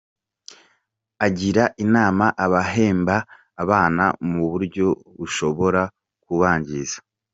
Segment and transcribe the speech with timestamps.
[1.25, 3.15] Agira inama abahemba
[3.63, 5.81] abana mu buryo bushobora
[6.23, 6.97] kubangiza.